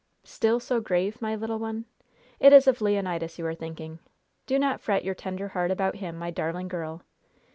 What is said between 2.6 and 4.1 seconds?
of Leonidas you are thinking!